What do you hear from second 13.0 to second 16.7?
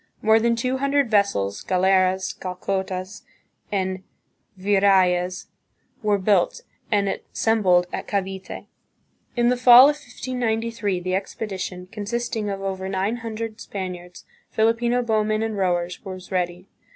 hundred Spaniards, Filipino bowmen and rowers, was ready.